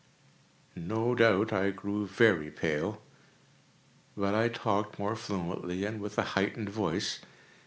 No 0.75 1.13
doubt 1.13 1.53
I 1.53 1.67
now 1.69 1.75
grew 1.75 2.07
very 2.07 2.49
pale;—but 2.49 4.33
I 4.33 4.47
talked 4.49 4.97
more 4.97 5.15
fluently, 5.15 5.85
and 5.85 6.01
with 6.01 6.17
a 6.17 6.23
heightened 6.33 6.69
voice. 6.69 7.19